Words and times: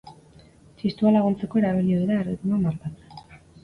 Txistua 0.79 1.13
laguntzeko 1.17 1.63
erabili 1.63 1.97
ohi 2.01 2.11
da, 2.15 2.21
erritmoa 2.25 2.63
markatzen. 2.69 3.43